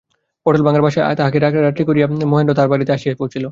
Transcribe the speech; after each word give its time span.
পটলডাঙার 0.45 0.83
বাসায় 0.83 1.15
তাহাকে 1.15 1.37
রাখিয়া 1.39 1.63
রাত্রে 1.63 1.83
মহেন্দ্র 2.25 2.55
তাহার 2.55 2.71
বাড়িতে 2.73 2.91
আসিয়া 2.93 3.19
পৌঁছিল। 3.19 3.45